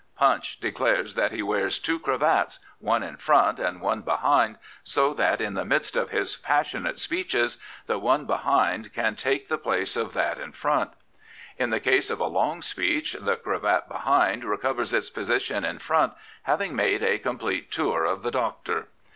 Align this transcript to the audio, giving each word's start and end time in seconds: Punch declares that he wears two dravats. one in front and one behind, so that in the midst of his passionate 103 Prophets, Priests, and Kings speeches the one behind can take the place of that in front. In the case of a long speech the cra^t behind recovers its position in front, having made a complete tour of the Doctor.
Punch 0.17 0.59
declares 0.59 1.13
that 1.13 1.31
he 1.31 1.43
wears 1.43 1.77
two 1.77 1.99
dravats. 1.99 2.57
one 2.79 3.03
in 3.03 3.17
front 3.17 3.59
and 3.59 3.79
one 3.81 4.01
behind, 4.01 4.57
so 4.83 5.13
that 5.13 5.39
in 5.39 5.53
the 5.53 5.63
midst 5.63 5.95
of 5.95 6.09
his 6.09 6.37
passionate 6.37 6.97
103 6.97 7.23
Prophets, 7.23 7.55
Priests, 7.57 7.61
and 7.85 7.85
Kings 7.85 7.85
speeches 7.85 7.85
the 7.85 7.99
one 7.99 8.25
behind 8.25 8.93
can 8.95 9.15
take 9.15 9.47
the 9.47 9.59
place 9.59 9.95
of 9.95 10.13
that 10.13 10.39
in 10.39 10.53
front. 10.53 10.89
In 11.59 11.69
the 11.69 11.79
case 11.79 12.09
of 12.09 12.19
a 12.19 12.25
long 12.25 12.63
speech 12.63 13.13
the 13.13 13.37
cra^t 13.37 13.87
behind 13.87 14.43
recovers 14.43 14.91
its 14.91 15.11
position 15.11 15.63
in 15.63 15.77
front, 15.77 16.13
having 16.41 16.75
made 16.75 17.03
a 17.03 17.19
complete 17.19 17.69
tour 17.71 18.03
of 18.03 18.23
the 18.23 18.31
Doctor. 18.31 18.87